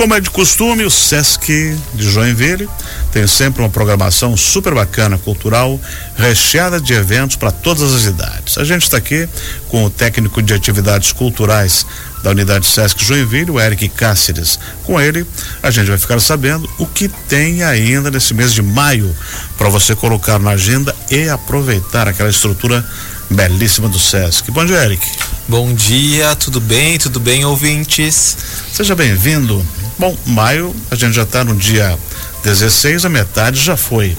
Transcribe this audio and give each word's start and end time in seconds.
como 0.00 0.14
é 0.14 0.20
de 0.20 0.30
costume, 0.30 0.82
o 0.82 0.90
Sesc 0.90 1.76
de 1.92 2.10
Joinville 2.10 2.66
tem 3.12 3.26
sempre 3.26 3.60
uma 3.60 3.68
programação 3.68 4.34
super 4.34 4.74
bacana, 4.74 5.18
cultural, 5.18 5.78
recheada 6.16 6.80
de 6.80 6.94
eventos 6.94 7.36
para 7.36 7.50
todas 7.50 7.92
as 7.92 8.04
idades. 8.04 8.56
A 8.56 8.64
gente 8.64 8.84
está 8.84 8.96
aqui 8.96 9.28
com 9.68 9.84
o 9.84 9.90
técnico 9.90 10.40
de 10.40 10.54
atividades 10.54 11.12
culturais 11.12 11.84
da 12.22 12.30
unidade 12.30 12.64
Sesc 12.64 13.04
Joinville, 13.04 13.50
o 13.50 13.60
Eric 13.60 13.90
Cáceres. 13.90 14.58
Com 14.84 14.98
ele, 14.98 15.26
a 15.62 15.70
gente 15.70 15.88
vai 15.88 15.98
ficar 15.98 16.18
sabendo 16.18 16.66
o 16.78 16.86
que 16.86 17.06
tem 17.28 17.62
ainda 17.62 18.10
nesse 18.10 18.32
mês 18.32 18.54
de 18.54 18.62
maio 18.62 19.14
para 19.58 19.68
você 19.68 19.94
colocar 19.94 20.38
na 20.38 20.52
agenda 20.52 20.96
e 21.10 21.28
aproveitar 21.28 22.08
aquela 22.08 22.30
estrutura 22.30 22.82
belíssima 23.28 23.86
do 23.86 23.98
Sesc. 23.98 24.50
Bom 24.50 24.64
dia, 24.64 24.82
Eric. 24.82 25.06
Bom 25.46 25.74
dia, 25.74 26.34
tudo 26.36 26.58
bem? 26.58 26.96
Tudo 26.96 27.20
bem, 27.20 27.44
ouvintes? 27.44 28.34
Seja 28.72 28.94
bem-vindo. 28.94 29.62
Bom, 30.00 30.16
maio, 30.24 30.74
a 30.90 30.94
gente 30.94 31.12
já 31.12 31.24
está 31.24 31.44
no 31.44 31.54
dia 31.54 31.98
16, 32.42 33.04
a 33.04 33.10
metade 33.10 33.60
já 33.60 33.76
foi. 33.76 34.16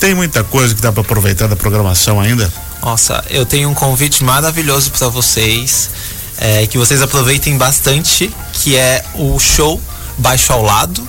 Tem 0.00 0.16
muita 0.16 0.42
coisa 0.42 0.74
que 0.74 0.82
dá 0.82 0.90
para 0.90 1.00
aproveitar 1.00 1.46
da 1.46 1.54
programação 1.54 2.20
ainda? 2.20 2.52
Nossa, 2.82 3.24
eu 3.30 3.46
tenho 3.46 3.68
um 3.68 3.74
convite 3.74 4.24
maravilhoso 4.24 4.90
para 4.90 5.06
vocês, 5.06 5.90
é, 6.38 6.66
que 6.66 6.76
vocês 6.76 7.00
aproveitem 7.02 7.56
bastante, 7.56 8.34
que 8.54 8.74
é 8.74 9.04
o 9.14 9.38
show 9.38 9.80
Baixo 10.18 10.52
ao 10.52 10.62
Lado, 10.62 11.08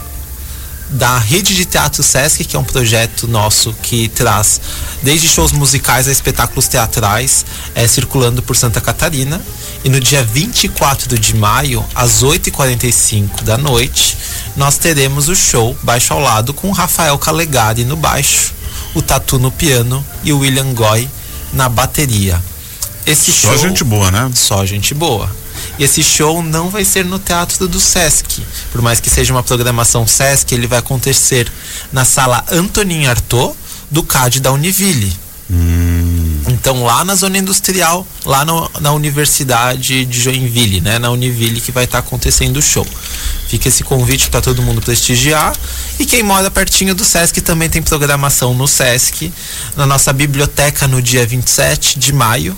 da 0.90 1.18
Rede 1.18 1.56
de 1.56 1.66
Teatro 1.66 2.02
Sesc, 2.02 2.46
que 2.46 2.56
é 2.56 2.60
um 2.60 2.64
projeto 2.64 3.28
nosso 3.28 3.74
que 3.82 4.08
traz 4.10 4.62
desde 5.04 5.28
shows 5.28 5.52
musicais 5.52 6.08
a 6.08 6.12
espetáculos 6.12 6.68
teatrais 6.68 7.46
é, 7.76 7.88
circulando 7.88 8.42
por 8.42 8.56
Santa 8.56 8.80
Catarina. 8.80 9.42
E 9.84 9.90
no 9.90 10.00
dia 10.00 10.24
24 10.24 11.18
de 11.20 11.36
maio, 11.36 11.86
às 11.94 12.24
8h45 12.24 13.44
da 13.44 13.58
noite, 13.58 14.18
nós 14.56 14.78
teremos 14.78 15.30
o 15.30 15.36
show 15.36 15.78
Baixo 15.84 16.14
ao 16.14 16.20
Lado 16.20 16.54
com 16.54 16.72
Rafael 16.72 17.18
Calegari 17.18 17.86
no 17.86 17.96
baixo, 17.96 18.54
o 18.94 19.02
Tatu 19.02 19.38
no 19.38 19.52
piano 19.52 20.06
e 20.24 20.34
o 20.34 20.40
William 20.40 20.74
Goy 20.74 21.08
na 21.54 21.70
bateria. 21.70 22.42
Esse 23.06 23.32
Só 23.32 23.50
show, 23.50 23.58
gente 23.58 23.84
boa, 23.84 24.12
né? 24.12 24.30
Só 24.34 24.66
gente 24.66 24.94
boa. 24.94 25.30
E 25.80 25.84
esse 25.84 26.04
show 26.04 26.42
não 26.42 26.70
vai 26.70 26.84
ser 26.84 27.06
no 27.06 27.20
Teatro 27.20 27.68
do 27.68 27.80
Sesc. 27.80 28.44
Por 28.72 28.82
mais 28.82 29.00
que 29.00 29.10
seja 29.10 29.34
uma 29.34 29.44
programação 29.44 30.08
Sesc, 30.08 30.54
ele 30.54 30.68
vai 30.68 30.80
acontecer 30.80 31.52
na 31.92 32.04
sala 32.04 32.44
Antonin 32.52 33.06
Artaud 33.06 33.56
do 33.90 34.04
CAD 34.04 34.40
da 34.40 34.52
Univille. 34.52 35.14
Hum. 35.50 36.42
Então 36.50 36.84
lá 36.84 37.06
na 37.06 37.16
zona 37.16 37.38
industrial, 37.38 38.06
lá 38.26 38.44
no, 38.44 38.70
na 38.82 38.92
Universidade 38.92 40.06
de 40.06 40.20
Joinville, 40.20 40.82
né? 40.82 41.00
Na 41.00 41.10
Univille 41.10 41.62
que 41.62 41.72
vai 41.72 41.86
estar 41.86 42.02
tá 42.02 42.08
acontecendo 42.08 42.58
o 42.58 42.62
show. 42.62 42.86
Fica 43.48 43.70
esse 43.70 43.84
convite 43.84 44.30
para 44.30 44.42
todo 44.42 44.62
mundo 44.62 44.82
prestigiar. 44.82 45.56
E 46.00 46.06
quem 46.06 46.22
mora 46.22 46.52
pertinho 46.52 46.94
do 46.94 47.06
Sesc 47.06 47.40
também 47.42 47.70
tem 47.70 47.82
programação 47.82 48.54
no 48.54 48.68
Sesc, 48.68 49.32
na 49.76 49.86
nossa 49.86 50.12
biblioteca 50.12 50.88
no 50.88 51.02
dia 51.02 51.26
27 51.26 51.98
de 51.98 52.12
maio, 52.12 52.56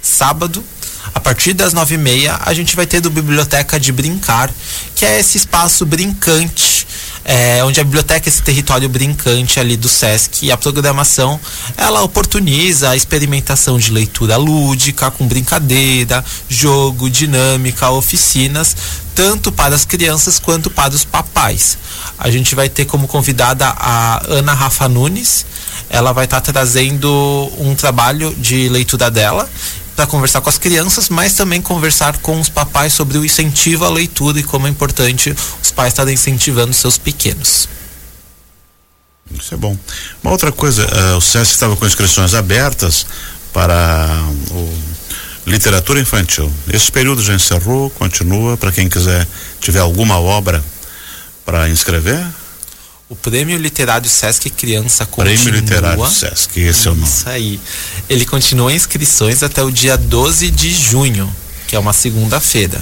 sábado, 0.00 0.64
a 1.14 1.20
partir 1.20 1.52
das 1.52 1.72
nove 1.72 1.94
e 1.94 1.98
meia, 1.98 2.38
a 2.40 2.54
gente 2.54 2.74
vai 2.74 2.86
ter 2.86 3.00
do 3.00 3.10
Biblioteca 3.10 3.78
de 3.78 3.92
Brincar, 3.92 4.50
que 4.94 5.04
é 5.04 5.20
esse 5.20 5.36
espaço 5.36 5.84
brincante 5.84 6.86
é, 7.24 7.62
onde 7.64 7.80
a 7.80 7.84
biblioteca 7.84 8.28
é 8.28 8.30
esse 8.30 8.42
território 8.42 8.88
brincante 8.88 9.60
ali 9.60 9.76
do 9.76 9.88
SESC 9.88 10.46
e 10.46 10.52
a 10.52 10.56
programação 10.56 11.38
ela 11.76 12.02
oportuniza 12.02 12.90
a 12.90 12.96
experimentação 12.96 13.78
de 13.78 13.90
leitura 13.90 14.36
lúdica, 14.36 15.10
com 15.10 15.26
brincadeira, 15.26 16.24
jogo, 16.48 17.08
dinâmica, 17.08 17.90
oficinas, 17.90 18.76
tanto 19.14 19.52
para 19.52 19.74
as 19.74 19.84
crianças 19.84 20.38
quanto 20.38 20.70
para 20.70 20.94
os 20.94 21.04
papais. 21.04 21.78
A 22.18 22.30
gente 22.30 22.54
vai 22.54 22.68
ter 22.68 22.86
como 22.86 23.06
convidada 23.06 23.68
a 23.68 24.22
Ana 24.26 24.52
Rafa 24.52 24.88
Nunes, 24.88 25.46
ela 25.88 26.12
vai 26.12 26.24
estar 26.24 26.40
tá 26.40 26.52
trazendo 26.52 27.52
um 27.58 27.74
trabalho 27.74 28.34
de 28.34 28.68
leitura 28.68 29.10
dela 29.10 29.48
para 29.94 30.06
conversar 30.06 30.40
com 30.40 30.48
as 30.48 30.58
crianças, 30.58 31.08
mas 31.08 31.34
também 31.34 31.60
conversar 31.60 32.18
com 32.18 32.40
os 32.40 32.48
papais 32.48 32.92
sobre 32.92 33.18
o 33.18 33.24
incentivo 33.24 33.84
à 33.84 33.90
leitura 33.90 34.40
e 34.40 34.42
como 34.42 34.66
é 34.66 34.70
importante 34.70 35.34
os 35.62 35.70
pais 35.70 35.92
estarem 35.92 36.14
incentivando 36.14 36.72
seus 36.72 36.98
pequenos. 36.98 37.68
Isso 39.30 39.54
é 39.54 39.56
bom. 39.56 39.76
Uma 40.22 40.32
outra 40.32 40.52
coisa, 40.52 40.84
uh, 40.84 41.16
o 41.16 41.20
SESC 41.20 41.52
estava 41.52 41.76
com 41.76 41.86
inscrições 41.86 42.34
abertas 42.34 43.06
para 43.52 44.08
o 44.50 45.02
literatura 45.46 46.00
infantil. 46.00 46.52
Esse 46.72 46.90
período 46.90 47.22
já 47.22 47.34
encerrou, 47.34 47.90
continua 47.90 48.56
para 48.56 48.70
quem 48.70 48.88
quiser 48.88 49.26
tiver 49.60 49.80
alguma 49.80 50.18
obra 50.18 50.62
para 51.44 51.68
inscrever. 51.68 52.24
O 53.12 53.16
Prêmio 53.16 53.58
Literário 53.58 54.08
Sesc 54.08 54.48
Criança 54.48 55.04
continua. 55.04 55.36
Prêmio 55.36 55.60
Literário 55.60 56.08
Sesc, 56.08 56.58
esse 56.58 56.88
é 56.88 56.90
o 56.90 56.94
nome. 56.94 57.06
Isso 57.06 57.28
aí. 57.28 57.60
Ele 58.08 58.24
continua 58.24 58.72
inscrições 58.72 59.42
até 59.42 59.62
o 59.62 59.70
dia 59.70 59.98
12 59.98 60.50
de 60.50 60.72
junho, 60.72 61.30
que 61.68 61.76
é 61.76 61.78
uma 61.78 61.92
segunda-feira. 61.92 62.80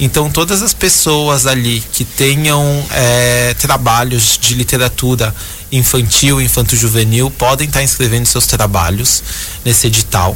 Então, 0.00 0.30
todas 0.30 0.62
as 0.62 0.72
pessoas 0.72 1.46
ali 1.46 1.84
que 1.92 2.06
tenham 2.06 2.86
é, 2.90 3.52
trabalhos 3.58 4.38
de 4.40 4.54
literatura 4.54 5.34
infantil, 5.70 6.40
infanto-juvenil, 6.40 7.30
podem 7.30 7.68
estar 7.68 7.82
inscrevendo 7.82 8.24
seus 8.24 8.46
trabalhos 8.46 9.22
nesse 9.62 9.88
edital 9.88 10.34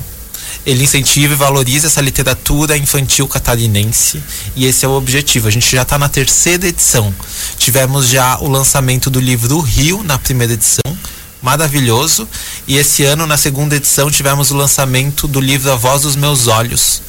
ele 0.66 0.84
incentiva 0.84 1.32
e 1.32 1.36
valoriza 1.36 1.86
essa 1.86 2.00
literatura 2.00 2.76
infantil 2.76 3.26
catarinense 3.26 4.22
e 4.54 4.66
esse 4.66 4.84
é 4.84 4.88
o 4.88 4.92
objetivo. 4.92 5.48
A 5.48 5.50
gente 5.50 5.70
já 5.70 5.82
está 5.82 5.98
na 5.98 6.08
terceira 6.08 6.66
edição. 6.66 7.14
Tivemos 7.58 8.08
já 8.08 8.38
o 8.38 8.48
lançamento 8.48 9.08
do 9.10 9.20
livro 9.20 9.60
Rio 9.60 10.02
na 10.02 10.18
primeira 10.18 10.52
edição, 10.52 10.98
maravilhoso, 11.42 12.28
e 12.66 12.76
esse 12.76 13.04
ano 13.04 13.26
na 13.26 13.36
segunda 13.36 13.76
edição 13.76 14.10
tivemos 14.10 14.50
o 14.50 14.56
lançamento 14.56 15.26
do 15.26 15.40
livro 15.40 15.72
A 15.72 15.76
Voz 15.76 16.02
dos 16.02 16.16
Meus 16.16 16.46
Olhos 16.46 17.02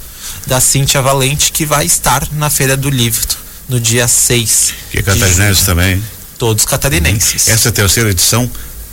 da 0.47 0.59
Cíntia 0.59 1.01
Valente 1.01 1.51
que 1.51 1.65
vai 1.65 1.85
estar 1.85 2.27
na 2.33 2.49
Feira 2.49 2.75
do 2.75 2.89
Livro 2.89 3.27
no 3.67 3.79
dia 3.79 4.07
6. 4.07 4.73
Que 4.91 4.99
é 4.99 5.01
catarinense 5.01 5.65
também. 5.65 6.03
Todos 6.37 6.65
catarinenses. 6.65 7.47
Essa 7.47 7.67
é 7.67 7.69
a 7.69 7.73
terceira 7.73 8.09
edição 8.09 8.49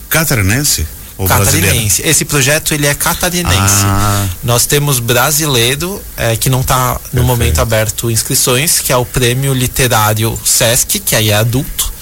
catarinense? 0.08 0.86
Catarinense. 1.26 2.02
Esse 2.02 2.24
projeto 2.24 2.72
ele 2.72 2.86
é 2.86 2.94
catarinense. 2.94 3.84
Ah. 3.84 4.28
Nós 4.42 4.66
temos 4.66 5.00
brasileiro 5.00 6.00
é, 6.16 6.36
que 6.36 6.48
não 6.48 6.60
está 6.60 7.00
no 7.12 7.24
momento 7.24 7.60
aberto 7.60 8.10
inscrições, 8.10 8.78
que 8.78 8.92
é 8.92 8.96
o 8.96 9.04
Prêmio 9.04 9.52
Literário 9.52 10.38
Sesc, 10.44 11.00
que 11.00 11.16
aí 11.16 11.30
é 11.30 11.34
adulto. 11.34 11.92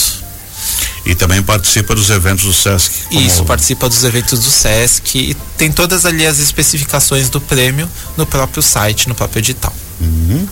E 1.03 1.16
também 1.16 1.41
participa 1.41 1.96
dos 1.96 2.12
eventos 2.12 2.46
do 2.46 2.53
Sesc. 2.53 2.91
Isso, 3.12 3.44
participa 3.44 3.90
dos 3.90 4.03
eventos 4.03 4.40
do 4.40 4.51
Sesc 4.51 5.18
e 5.18 5.34
tem 5.57 5.72
todas 5.72 6.06
ali 6.06 6.28
as 6.28 6.38
especificações 6.40 7.30
do 7.30 7.41
prêmio 7.41 7.90
no 8.16 8.25
próprio 8.25 8.62
site, 8.62 9.09
no 9.09 9.16
próprio 9.16 9.40
edital. 9.40 9.74
Uhum. 10.00 10.47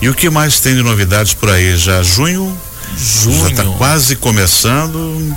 E 0.00 0.08
o 0.08 0.14
que 0.14 0.30
mais 0.30 0.60
tem 0.60 0.74
de 0.74 0.82
novidades 0.82 1.34
por 1.34 1.50
aí? 1.50 1.76
Já 1.76 2.02
junho 2.02 2.58
Junho. 2.96 3.40
Já 3.40 3.48
está 3.48 3.64
quase 3.76 4.16
começando. 4.16 5.36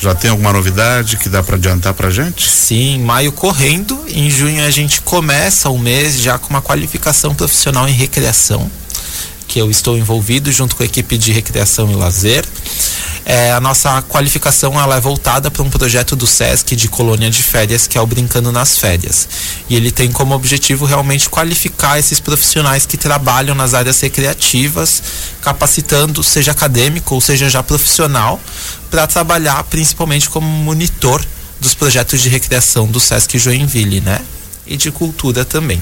Já 0.00 0.14
tem 0.14 0.30
alguma 0.30 0.52
novidade 0.52 1.16
que 1.16 1.28
dá 1.28 1.42
para 1.42 1.56
adiantar 1.56 1.92
para 1.92 2.08
gente? 2.08 2.48
Sim, 2.48 3.02
maio 3.02 3.32
correndo. 3.32 3.98
Em 4.08 4.30
junho 4.30 4.64
a 4.64 4.70
gente 4.70 5.00
começa 5.00 5.68
o 5.70 5.78
mês 5.78 6.20
já 6.20 6.38
com 6.38 6.50
uma 6.50 6.62
qualificação 6.62 7.34
profissional 7.34 7.88
em 7.88 7.92
recreação, 7.92 8.70
que 9.48 9.58
eu 9.58 9.70
estou 9.70 9.96
envolvido 9.96 10.52
junto 10.52 10.76
com 10.76 10.82
a 10.82 10.86
equipe 10.86 11.16
de 11.16 11.32
recreação 11.32 11.90
e 11.90 11.94
lazer. 11.94 12.44
É, 13.24 13.50
a 13.52 13.60
nossa 13.60 14.00
qualificação 14.02 14.78
ela 14.80 14.96
é 14.96 15.00
voltada 15.00 15.50
para 15.50 15.62
um 15.62 15.70
projeto 15.70 16.14
do 16.14 16.26
SESC 16.26 16.76
de 16.76 16.88
colônia 16.88 17.30
de 17.30 17.42
férias, 17.42 17.86
que 17.86 17.96
é 17.98 18.00
o 18.00 18.06
Brincando 18.06 18.52
nas 18.52 18.78
Férias. 18.78 19.28
E 19.68 19.74
ele 19.74 19.90
tem 19.90 20.12
como 20.12 20.34
objetivo 20.34 20.84
realmente 20.84 21.28
qualificar 21.28 21.98
esses 21.98 22.20
profissionais 22.20 22.86
que 22.86 22.96
trabalham 22.96 23.54
nas 23.54 23.74
áreas 23.74 24.00
recreativas, 24.00 25.02
capacitando, 25.40 26.22
seja 26.22 26.52
acadêmico 26.52 27.14
ou 27.14 27.20
seja 27.20 27.48
já 27.48 27.62
profissional, 27.62 28.40
para 28.90 29.06
trabalhar 29.06 29.62
principalmente 29.64 30.28
como 30.28 30.46
monitor 30.46 31.24
dos 31.58 31.74
projetos 31.74 32.20
de 32.20 32.28
recreação 32.28 32.86
do 32.86 33.00
SESC 33.00 33.38
Joinville, 33.38 34.00
né? 34.00 34.20
E 34.66 34.76
de 34.76 34.90
cultura 34.90 35.44
também. 35.44 35.80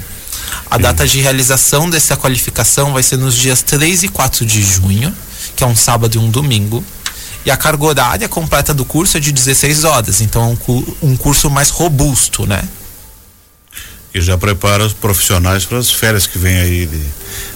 A 0.70 0.78
data 0.78 1.06
de 1.06 1.20
realização 1.20 1.88
dessa 1.88 2.16
qualificação 2.16 2.92
vai 2.92 3.02
ser 3.02 3.16
nos 3.16 3.34
dias 3.34 3.62
3 3.62 4.04
e 4.04 4.08
4 4.08 4.44
de 4.44 4.62
junho, 4.62 5.14
que 5.54 5.64
é 5.64 5.66
um 5.66 5.76
sábado 5.76 6.16
e 6.16 6.18
um 6.18 6.30
domingo. 6.30 6.84
E 7.44 7.50
a 7.50 7.56
carga 7.56 7.84
horária 7.84 8.28
completa 8.28 8.74
do 8.74 8.84
curso 8.84 9.16
é 9.16 9.20
de 9.20 9.30
16 9.30 9.84
horas, 9.84 10.20
então 10.20 10.42
é 10.42 10.70
um, 10.72 11.10
um 11.10 11.16
curso 11.16 11.48
mais 11.48 11.70
robusto, 11.70 12.44
né? 12.44 12.62
E 14.12 14.20
já 14.20 14.36
prepara 14.36 14.84
os 14.84 14.92
profissionais 14.92 15.64
para 15.64 15.78
as 15.78 15.90
férias 15.90 16.26
que 16.26 16.38
vem 16.38 16.56
aí 16.56 16.86
de, 16.86 17.00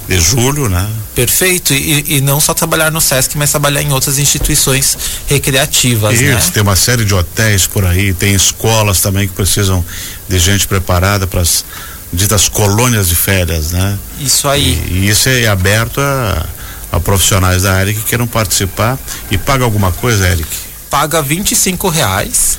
de 0.06 0.20
julho, 0.20 0.69
né? 0.69 0.88
Perfeito. 1.14 1.72
E, 1.72 2.19
e, 2.19 2.20
não 2.20 2.38
só 2.38 2.52
trabalhar 2.52 2.93
no 2.93 3.00
SESC, 3.00 3.36
mas 3.36 3.50
trabalhar 3.50 3.82
em 3.82 3.90
outras 3.93 4.19
instituições 4.19 4.96
recreativas. 5.26 6.20
Isso, 6.20 6.46
né? 6.46 6.50
tem 6.52 6.62
uma 6.62 6.76
série 6.76 7.04
de 7.04 7.14
hotéis 7.14 7.66
por 7.66 7.84
aí, 7.84 8.12
tem 8.12 8.34
escolas 8.34 9.00
também 9.00 9.26
que 9.26 9.34
precisam 9.34 9.84
de 10.28 10.38
gente 10.38 10.69
preparada 10.69 11.26
para 11.26 11.40
as 11.40 11.64
ditas 12.12 12.48
colônias 12.48 13.08
de 13.08 13.14
férias, 13.14 13.70
né? 13.72 13.98
Isso 14.18 14.48
aí. 14.48 14.82
E, 14.88 14.92
e 14.92 15.08
isso 15.08 15.28
é 15.28 15.46
aberto 15.46 16.00
a, 16.00 16.46
a, 16.92 17.00
profissionais 17.00 17.62
da 17.62 17.74
área 17.74 17.94
que 17.94 18.02
queiram 18.02 18.26
participar 18.26 18.98
e 19.30 19.38
paga 19.38 19.64
alguma 19.64 19.92
coisa, 19.92 20.28
Eric? 20.28 20.48
Paga 20.90 21.22
25 21.22 21.88
reais 21.88 22.58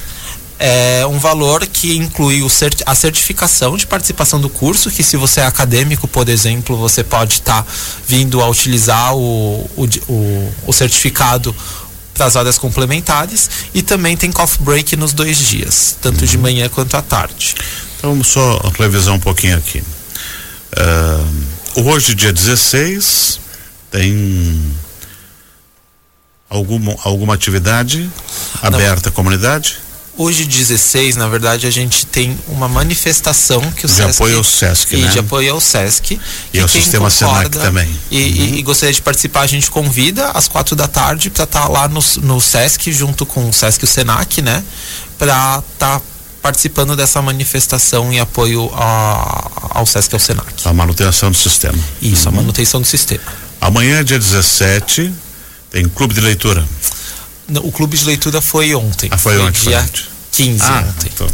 é 0.64 1.04
um 1.08 1.18
valor 1.18 1.66
que 1.66 1.98
inclui 1.98 2.46
a 2.86 2.94
certificação 2.94 3.76
de 3.76 3.88
participação 3.88 4.40
do 4.40 4.48
curso, 4.48 4.92
que 4.92 5.02
se 5.02 5.18
você 5.18 5.40
é 5.40 5.46
acadêmico, 5.48 6.08
por 6.08 6.30
exemplo, 6.30 6.78
você 6.78 7.04
pode 7.04 7.34
estar 7.34 7.64
tá 7.64 7.72
vindo 8.08 8.40
a 8.40 8.48
utilizar 8.48 9.16
o, 9.16 9.68
o, 9.76 9.86
o, 10.08 10.54
o 10.68 10.72
certificado 10.72 11.56
para 12.14 12.28
as 12.28 12.36
horas 12.36 12.60
complementares 12.60 13.50
e 13.74 13.82
também 13.82 14.16
tem 14.16 14.32
coffee 14.32 14.64
break 14.64 14.96
nos 14.96 15.14
dois 15.14 15.40
dias, 15.40 15.98
tanto 16.00 16.22
uhum. 16.22 16.28
de 16.28 16.38
manhã 16.38 16.70
quanto 16.70 16.96
à 16.96 17.02
tarde. 17.02 17.56
Então 18.02 18.10
vamos 18.10 18.30
só 18.30 18.58
revisar 18.80 19.14
um 19.14 19.20
pouquinho 19.20 19.56
aqui. 19.56 19.84
Uh, 21.78 21.84
hoje, 21.84 22.16
dia 22.16 22.34
16, 22.34 23.40
tem 23.92 24.60
alguma, 26.50 26.96
alguma 27.04 27.36
atividade 27.36 28.10
aberta 28.60 29.10
à 29.10 29.12
comunidade? 29.12 29.78
Hoje, 30.18 30.46
16, 30.46 31.16
na 31.16 31.28
verdade, 31.28 31.68
a 31.68 31.70
gente 31.70 32.08
tem 32.08 32.36
uma 32.48 32.68
manifestação 32.68 33.62
que 33.72 33.86
o 33.86 33.88
de 33.88 33.94
SESC. 33.94 34.10
apoio 34.16 34.38
ao 34.38 34.44
SESC, 34.44 34.96
e 34.96 35.02
né? 35.02 35.08
de 35.10 35.20
apoio 35.20 35.54
ao 35.54 35.62
SESC. 35.62 36.20
E 36.52 36.60
ao 36.60 36.68
sistema 36.68 37.08
Senac 37.08 37.52
também. 37.52 37.88
E, 38.10 38.18
uhum. 38.18 38.24
e, 38.24 38.60
e, 38.60 38.64
gostaria 38.64 38.96
de 38.96 39.02
participar, 39.04 39.42
a 39.42 39.48
gente 39.48 39.70
convida 39.70 40.32
às 40.32 40.48
quatro 40.48 40.76
da 40.76 40.88
tarde 40.88 41.30
para 41.30 41.44
estar 41.44 41.62
tá 41.62 41.68
lá 41.68 41.88
no, 41.88 42.04
no 42.24 42.42
SESC, 42.42 42.92
junto 42.92 43.28
com 43.28 43.48
o 43.48 43.54
SESC 43.54 43.84
e 43.84 43.86
o 43.86 43.88
SENAC, 43.88 44.42
né? 44.42 44.64
Para 45.20 45.64
estar 45.76 46.00
tá 46.00 46.02
participando 46.42 46.96
dessa 46.96 47.22
manifestação 47.22 48.12
em 48.12 48.20
apoio 48.20 48.72
a, 48.74 49.70
ao 49.72 49.86
SESC 49.86 50.14
e 50.14 50.16
ao 50.16 50.20
SENAC. 50.20 50.54
A 50.66 50.74
manutenção 50.74 51.32
do 51.32 51.38
sistema. 51.38 51.78
Isso, 52.02 52.28
uhum. 52.28 52.34
a 52.34 52.38
manutenção 52.38 52.82
do 52.82 52.88
sistema. 52.88 53.24
Amanhã, 53.60 54.04
dia 54.04 54.18
17, 54.18 55.14
tem 55.70 55.88
clube 55.88 56.14
de 56.14 56.22
leitura. 56.22 56.66
O 57.64 57.72
clube 57.72 57.98
de 57.98 58.06
leitura 58.06 58.42
foi 58.42 58.74
ontem. 58.74 59.10
Ah, 59.12 59.18
foi, 59.18 59.36
foi 59.36 59.46
ontem. 59.46 59.70
Dia 59.70 59.82
foi 59.82 60.12
15 60.32 60.64
ah, 60.64 60.86
ontem. 60.88 61.12
Então. 61.14 61.28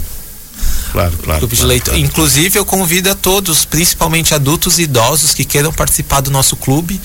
Claro, 0.91 1.17
claro. 1.17 1.39
Clube 1.39 1.55
claro, 1.55 1.55
de 1.55 1.65
leitura. 1.65 1.97
Claro, 1.97 2.05
Inclusive, 2.05 2.59
eu 2.59 2.65
convido 2.65 3.09
a 3.09 3.15
todos, 3.15 3.65
principalmente 3.65 4.33
adultos 4.33 4.79
e 4.79 4.83
idosos, 4.83 5.33
que 5.33 5.45
queiram 5.45 5.71
participar 5.71 6.21
do 6.21 6.31
nosso 6.31 6.55
clube. 6.55 6.99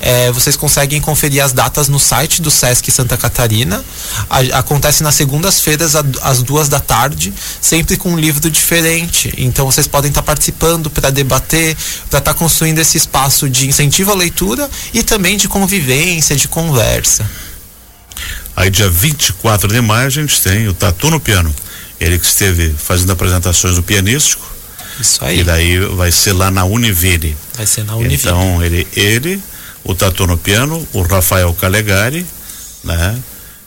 É, 0.00 0.30
vocês 0.32 0.56
conseguem 0.56 1.00
conferir 1.00 1.42
as 1.42 1.52
datas 1.52 1.88
no 1.88 1.98
site 1.98 2.42
do 2.42 2.50
Sesc 2.50 2.90
Santa 2.90 3.16
Catarina. 3.16 3.84
A, 4.28 4.58
acontece 4.58 5.02
nas 5.02 5.14
segundas-feiras, 5.14 5.94
às 6.22 6.42
duas 6.42 6.68
da 6.68 6.80
tarde, 6.80 7.32
sempre 7.60 7.96
com 7.96 8.12
um 8.12 8.18
livro 8.18 8.50
diferente. 8.50 9.32
Então, 9.36 9.66
vocês 9.66 9.86
podem 9.86 10.10
estar 10.10 10.22
participando 10.22 10.90
para 10.90 11.10
debater, 11.10 11.76
para 12.10 12.18
estar 12.18 12.34
construindo 12.34 12.78
esse 12.78 12.96
espaço 12.96 13.48
de 13.48 13.66
incentivo 13.68 14.12
à 14.12 14.14
leitura 14.14 14.68
e 14.92 15.02
também 15.02 15.36
de 15.36 15.48
convivência, 15.48 16.36
de 16.36 16.48
conversa. 16.48 17.28
Aí 18.56 18.70
dia 18.70 18.88
24 18.88 19.68
de 19.68 19.80
maio 19.80 20.06
a 20.06 20.10
gente 20.10 20.40
tem 20.40 20.68
o 20.68 20.74
Tatu 20.74 21.10
no 21.10 21.18
Piano. 21.18 21.52
Ele 22.04 22.18
que 22.18 22.26
esteve 22.26 22.74
fazendo 22.76 23.12
apresentações 23.12 23.76
do 23.76 23.82
pianístico. 23.82 24.44
Isso 25.00 25.24
aí. 25.24 25.40
E 25.40 25.44
daí 25.44 25.78
vai 25.78 26.12
ser 26.12 26.32
lá 26.32 26.50
na 26.50 26.64
Univille. 26.64 27.36
Vai 27.56 27.66
ser 27.66 27.84
na 27.84 27.96
Univille. 27.96 28.14
Então 28.16 28.62
ele, 28.62 28.86
ele, 28.94 29.42
o 29.82 29.94
Tatu 29.94 30.26
no 30.26 30.38
Piano, 30.38 30.86
o 30.92 31.02
Rafael 31.02 31.52
Calegari, 31.54 32.24
né? 32.82 33.18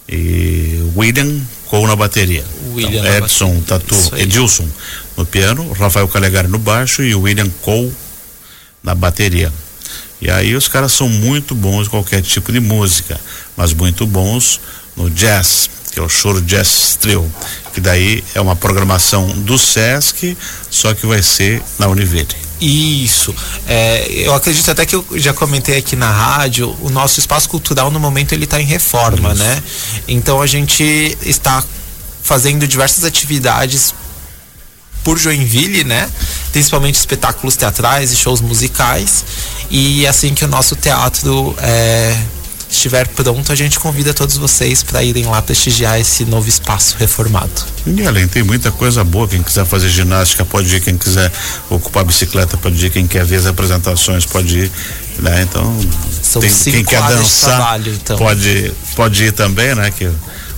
E 0.07 0.92
William 0.95 1.42
Cole 1.66 1.88
na 1.88 1.95
bateria. 1.95 2.45
William 2.74 3.01
então, 3.01 3.18
Edson 3.18 3.62
Tatu, 3.62 3.95
Edilson 4.16 4.68
no 5.18 5.25
piano, 5.25 5.69
Rafael 5.74 6.07
Calegari 6.07 6.48
no 6.48 6.60
baixo 6.60 7.04
e 7.04 7.13
William 7.13 7.50
Cole 7.62 7.94
na 8.81 8.95
bateria. 8.95 9.51
E 10.22 10.31
aí 10.31 10.56
os 10.56 10.68
caras 10.68 10.94
são 10.94 11.10
muito 11.10 11.54
bons 11.54 11.88
em 11.88 11.90
qualquer 11.90 12.22
tipo 12.22 12.51
de 12.51 12.60
música, 12.60 13.19
mas 13.56 13.74
muito 13.74 14.06
bons 14.06 14.60
no 14.97 15.09
jazz, 15.09 15.69
que 15.91 15.99
é 15.99 16.03
o 16.03 16.09
Choro 16.09 16.41
Jazz 16.41 16.97
Trio, 16.99 17.31
que 17.73 17.79
daí 17.79 18.23
é 18.33 18.41
uma 18.41 18.55
programação 18.55 19.27
do 19.27 19.57
Sesc, 19.57 20.35
só 20.69 20.94
que 20.94 21.05
vai 21.05 21.21
ser 21.21 21.61
na 21.79 21.88
Univille. 21.88 22.27
Isso. 22.59 23.33
É, 23.67 24.07
eu 24.09 24.33
acredito 24.33 24.69
até 24.71 24.85
que 24.85 24.95
eu 24.95 25.05
já 25.13 25.31
comentei 25.31 25.77
aqui 25.77 25.95
na 25.95 26.11
rádio, 26.11 26.75
o 26.81 26.89
nosso 26.89 27.19
espaço 27.19 27.47
cultural 27.47 27.91
no 27.91 27.99
momento 27.99 28.33
ele 28.33 28.45
está 28.45 28.59
em 28.59 28.65
reforma, 28.65 29.31
Isso. 29.31 29.44
né? 29.44 29.63
Então 30.07 30.41
a 30.41 30.47
gente 30.47 30.83
está 31.21 31.63
fazendo 32.23 32.67
diversas 32.67 33.03
atividades 33.03 33.94
por 35.03 35.17
Joinville, 35.17 35.83
né? 35.83 36.09
Principalmente 36.51 36.95
espetáculos 36.95 37.55
teatrais 37.55 38.11
e 38.11 38.15
shows 38.17 38.41
musicais. 38.41 39.23
E 39.69 40.05
assim 40.05 40.33
que 40.33 40.44
o 40.44 40.47
nosso 40.47 40.75
teatro 40.75 41.55
é, 41.59 42.19
estiver 42.77 43.07
pronto, 43.07 43.51
a 43.51 43.56
gente 43.56 43.79
convida 43.79 44.13
todos 44.13 44.38
vocês 44.38 44.83
para 44.83 45.03
irem 45.03 45.25
lá 45.25 45.41
prestigiar 45.41 46.00
esse 46.00 46.24
novo 46.25 46.47
espaço 46.47 46.95
reformado. 46.97 47.65
E 47.85 48.06
além, 48.06 48.27
tem 48.27 48.44
muita 48.44 48.71
coisa 48.71 49.03
boa. 49.03 49.27
Quem 49.27 49.44
quiser 49.44 49.65
fazer 49.65 49.89
ginástica 49.89 50.45
pode 50.45 50.74
ir, 50.74 50.81
quem 50.81 50.97
quiser 50.97 51.31
ocupar 51.69 52.03
bicicleta 52.03 52.57
pode 52.57 52.85
ir, 52.85 52.89
quem 52.89 53.07
quer 53.07 53.25
ver 53.25 53.38
as 53.38 53.45
apresentações 53.45 54.25
pode 54.25 54.59
ir. 54.59 54.71
Né? 55.19 55.41
Então, 55.41 55.79
São 56.21 56.41
tem, 56.41 56.50
cinco 56.50 56.77
quem 56.77 56.85
quer 56.85 57.01
dançar 57.01 57.56
trabalho, 57.56 57.94
então. 57.94 58.18
pode, 58.18 58.71
pode 58.95 59.23
ir 59.23 59.31
também, 59.31 59.73
né? 59.73 59.89
Que 59.89 60.09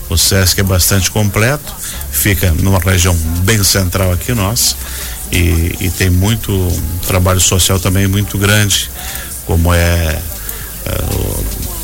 o 0.09 0.17
SESC 0.17 0.59
é 0.59 0.63
bastante 0.63 1.09
completo, 1.11 1.73
fica 2.11 2.51
numa 2.51 2.79
região 2.79 3.15
bem 3.43 3.63
central 3.63 4.11
aqui 4.11 4.33
nossa 4.33 4.75
e, 5.31 5.75
e 5.79 5.91
tem 5.95 6.09
muito 6.09 6.51
trabalho 7.07 7.39
social 7.39 7.79
também 7.79 8.07
muito 8.07 8.37
grande, 8.37 8.89
como 9.45 9.73
é 9.73 10.19
uh, 10.87 11.38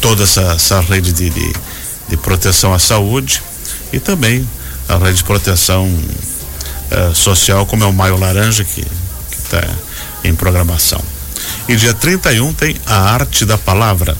toda 0.05 0.23
essa, 0.23 0.41
essa 0.53 0.79
rede 0.81 1.11
de, 1.11 1.31
de, 1.31 1.53
de, 2.09 2.17
proteção 2.17 2.71
à 2.71 2.77
saúde 2.77 3.41
e 3.91 3.99
também 3.99 4.47
a 4.87 4.97
rede 4.97 5.17
de 5.17 5.23
proteção 5.23 5.87
uh, 5.87 7.15
social, 7.15 7.65
como 7.65 7.83
é 7.83 7.87
o 7.87 7.91
Maio 7.91 8.15
Laranja, 8.15 8.63
que 8.63 8.85
está 9.35 9.67
em 10.23 10.35
programação. 10.35 11.01
E 11.67 11.75
dia 11.75 11.91
31 11.91 12.53
tem 12.53 12.75
a 12.85 13.13
arte 13.13 13.45
da 13.45 13.57
palavra 13.57 14.15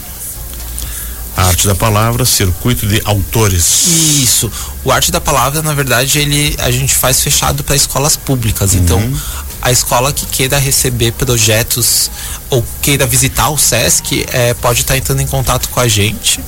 a 1.38 1.48
Arte 1.48 1.68
da 1.68 1.76
Palavra, 1.76 2.24
circuito 2.24 2.88
de 2.88 3.02
autores. 3.04 3.88
Isso. 4.22 4.50
O 4.86 4.92
Arte 4.92 5.12
da 5.12 5.20
Palavra, 5.20 5.62
na 5.62 5.74
verdade, 5.74 6.18
ele 6.20 6.56
a 6.60 6.72
gente 6.72 6.96
faz 6.96 7.22
fechado 7.22 7.62
para 7.62 7.76
escolas 7.76 8.16
públicas. 8.16 8.74
Uhum. 8.74 9.20
A 9.66 9.72
escola 9.72 10.14
que 10.14 10.28
queira 10.28 10.60
receber 10.60 11.12
projetos 11.14 12.12
ou 12.52 12.64
queira 12.84 13.08
visitar 13.08 13.50
o 13.50 13.58
SESC 13.58 14.24
é, 14.32 14.54
pode 14.54 14.82
estar 14.82 14.94
tá 14.94 14.98
entrando 15.00 15.22
em 15.22 15.26
contato 15.26 15.70
com 15.70 15.80
a 15.80 15.88
gente. 15.88 16.40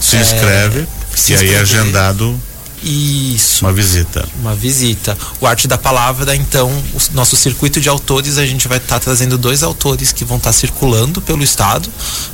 Se 0.00 0.16
inscreve, 0.16 0.80
é, 0.80 1.16
se 1.16 1.34
e 1.34 1.36
aí 1.36 1.54
é 1.54 1.60
agendado 1.60 2.36
isso. 2.82 3.64
Uma 3.64 3.72
visita. 3.72 4.28
Uma 4.40 4.56
visita. 4.56 5.16
O 5.40 5.46
Arte 5.46 5.68
da 5.68 5.78
Palavra, 5.78 6.34
então, 6.34 6.68
o 6.68 7.14
nosso 7.14 7.36
circuito 7.36 7.80
de 7.80 7.88
autores, 7.88 8.38
a 8.38 8.44
gente 8.44 8.66
vai 8.66 8.78
estar 8.78 8.96
tá 8.96 9.04
trazendo 9.04 9.38
dois 9.38 9.62
autores 9.62 10.10
que 10.10 10.24
vão 10.24 10.38
estar 10.38 10.50
tá 10.50 10.52
circulando 10.52 11.22
pelo 11.22 11.44
estado 11.44 11.88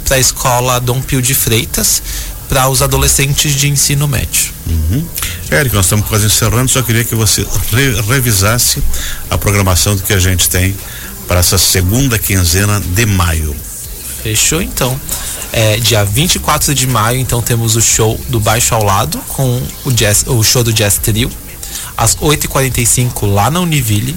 para 0.07 0.17
a 0.17 0.19
escola 0.19 0.81
Dom 0.81 1.03
Pio 1.03 1.21
de 1.21 1.35
Freitas, 1.35 2.03
para 2.51 2.69
os 2.69 2.83
adolescentes 2.83 3.55
de 3.55 3.69
ensino 3.69 4.09
médio. 4.09 4.53
Uhum. 4.67 5.07
Eric, 5.53 5.73
nós 5.73 5.87
estamos 5.87 6.09
quase 6.09 6.27
encerrando, 6.27 6.69
só 6.69 6.83
queria 6.83 7.05
que 7.05 7.15
você 7.15 7.47
re 7.71 8.01
revisasse 8.03 8.83
a 9.31 9.39
programação 9.39 9.97
que 9.97 10.13
a 10.13 10.19
gente 10.19 10.51
tem 10.51 10.77
para 11.29 11.39
essa 11.39 11.57
segunda 11.57 12.19
quinzena 12.19 12.81
de 12.81 13.07
maio. 13.07 13.55
Fechou 14.25 14.61
então. 14.61 15.01
É, 15.53 15.77
dia 15.77 16.05
24 16.05 16.75
de 16.75 16.89
maio, 16.89 17.21
então 17.21 17.41
temos 17.41 17.77
o 17.77 17.81
show 17.81 18.21
do 18.29 18.41
Baixo 18.41 18.75
ao 18.75 18.83
Lado 18.83 19.19
com 19.29 19.63
o, 19.85 19.93
jazz, 19.93 20.25
o 20.27 20.43
show 20.43 20.65
do 20.65 20.73
Jazz 20.73 20.99
Trio, 20.99 21.31
às 21.97 22.17
8h45 22.17 23.33
lá 23.33 23.49
na 23.49 23.61
Univille. 23.61 24.17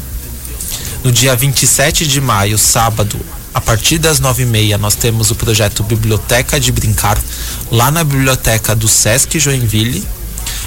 No 1.03 1.11
dia 1.11 1.35
27 1.35 2.07
de 2.07 2.19
maio, 2.19 2.57
sábado, 2.57 3.19
a 3.53 3.61
partir 3.61 3.99
das 3.99 4.19
9h30, 4.19 4.77
nós 4.77 4.95
temos 4.95 5.29
o 5.29 5.35
projeto 5.35 5.83
Biblioteca 5.83 6.59
de 6.59 6.71
Brincar 6.71 7.21
lá 7.71 7.91
na 7.91 8.03
biblioteca 8.03 8.75
do 8.75 8.87
Sesc 8.87 9.39
Joinville. 9.39 10.05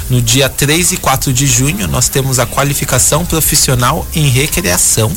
No 0.09 0.23
dia 0.23 0.49
3 0.49 0.93
e 0.93 0.97
4 0.97 1.33
de 1.33 1.49
junho, 1.49 1.89
nós 1.89 2.09
temos 2.09 2.39
a 2.39 2.47
qualificação 2.47 3.27
profissional 3.27 4.07
em 4.15 4.29
recreação 4.29 5.13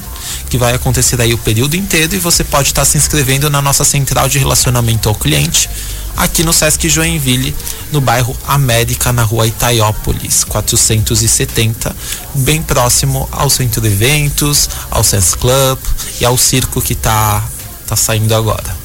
que 0.49 0.57
vai 0.57 0.73
acontecer 0.73 1.21
aí 1.21 1.31
o 1.31 1.37
período 1.37 1.75
inteiro 1.75 2.15
e 2.15 2.19
você 2.19 2.43
pode 2.43 2.69
estar 2.69 2.85
se 2.85 2.97
inscrevendo 2.97 3.49
na 3.51 3.61
nossa 3.61 3.83
central 3.83 4.27
de 4.27 4.39
relacionamento 4.39 5.07
ao 5.07 5.13
cliente 5.13 5.69
aqui 6.17 6.43
no 6.43 6.51
Sesc 6.51 6.89
Joinville, 6.89 7.55
no 7.91 8.01
bairro 8.01 8.35
América, 8.45 9.13
na 9.13 9.23
rua 9.23 9.47
Itaiópolis, 9.47 10.43
470, 10.43 11.95
bem 12.35 12.61
próximo 12.61 13.27
ao 13.31 13.49
centro 13.49 13.79
de 13.79 13.87
eventos, 13.87 14.69
ao 14.91 15.03
Sense 15.03 15.37
Club 15.37 15.79
e 16.19 16.25
ao 16.25 16.37
circo 16.37 16.81
que 16.81 16.93
está 16.93 17.41
tá 17.89 17.95
saindo 17.95 18.33
agora. 18.35 18.77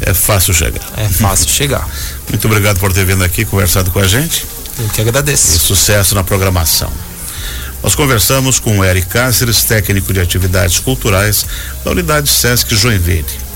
É 0.00 0.14
fácil 0.14 0.52
chegar. 0.54 0.84
É 0.96 1.08
fácil 1.08 1.48
chegar. 1.48 1.88
Muito 2.28 2.46
obrigado 2.46 2.78
por 2.78 2.92
ter 2.92 3.04
vindo 3.04 3.22
aqui 3.22 3.44
conversado 3.44 3.90
com 3.90 3.98
a 3.98 4.06
gente. 4.06 4.46
Eu 4.78 4.88
que 4.88 5.00
agradeço. 5.00 5.56
E 5.56 5.58
sucesso 5.58 6.14
na 6.14 6.24
programação. 6.24 6.90
Nós 7.82 7.94
conversamos 7.94 8.58
com 8.58 8.78
o 8.78 8.84
Eric 8.84 9.06
Cáceres, 9.06 9.64
técnico 9.64 10.12
de 10.12 10.20
atividades 10.20 10.78
culturais 10.78 11.46
da 11.84 11.90
unidade 11.90 12.28
Sesc 12.28 12.74
Joinville. 12.74 13.49